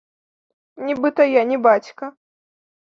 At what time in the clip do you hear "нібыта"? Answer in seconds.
0.89-1.21